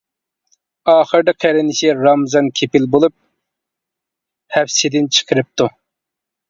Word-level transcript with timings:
ئاخىرىدا 0.93 1.35
قېرىندىشى 1.45 1.93
رامىزان 1.99 2.49
كېپىل 2.61 2.89
بولۇپ 2.97 3.17
ھەپسىدىن 4.59 5.13
چىقىرىپتۇ. 5.19 5.75